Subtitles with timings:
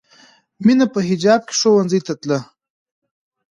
[0.65, 2.39] مینه په حجاب کې ښوونځي ته تله